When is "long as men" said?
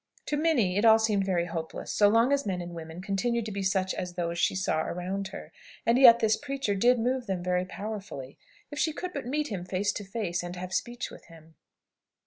2.09-2.59